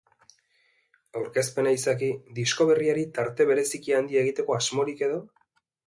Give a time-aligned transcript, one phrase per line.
[1.19, 2.09] Aurkezpena izaki,
[2.39, 5.25] disko berriari tarte bereziki handia egiteko asmorik-edo?